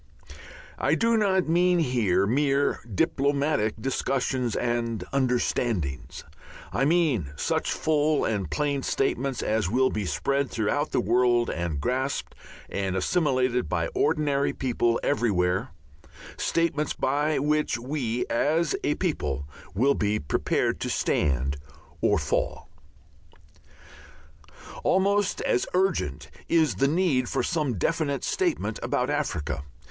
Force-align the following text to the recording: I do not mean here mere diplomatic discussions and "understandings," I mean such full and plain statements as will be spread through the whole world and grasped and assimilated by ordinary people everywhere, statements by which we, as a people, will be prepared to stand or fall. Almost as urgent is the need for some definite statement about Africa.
I 0.79 0.95
do 0.95 1.15
not 1.15 1.47
mean 1.47 1.77
here 1.77 2.25
mere 2.25 2.79
diplomatic 2.91 3.75
discussions 3.79 4.55
and 4.55 5.03
"understandings," 5.13 6.23
I 6.73 6.85
mean 6.85 7.31
such 7.35 7.71
full 7.71 8.25
and 8.25 8.49
plain 8.49 8.81
statements 8.81 9.43
as 9.43 9.69
will 9.69 9.91
be 9.91 10.07
spread 10.07 10.49
through 10.49 10.71
the 10.71 10.75
whole 10.93 11.01
world 11.03 11.51
and 11.51 11.79
grasped 11.79 12.33
and 12.67 12.95
assimilated 12.95 13.69
by 13.69 13.89
ordinary 13.89 14.53
people 14.53 14.99
everywhere, 15.03 15.69
statements 16.35 16.93
by 16.93 17.37
which 17.37 17.77
we, 17.77 18.25
as 18.27 18.75
a 18.83 18.95
people, 18.95 19.47
will 19.75 19.93
be 19.93 20.17
prepared 20.17 20.79
to 20.79 20.89
stand 20.89 21.57
or 22.01 22.17
fall. 22.17 22.69
Almost 24.83 25.41
as 25.41 25.67
urgent 25.75 26.31
is 26.49 26.77
the 26.77 26.87
need 26.87 27.29
for 27.29 27.43
some 27.43 27.77
definite 27.77 28.23
statement 28.23 28.79
about 28.81 29.11
Africa. 29.11 29.61